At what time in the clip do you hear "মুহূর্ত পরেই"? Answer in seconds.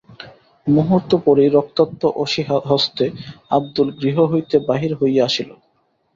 0.67-1.49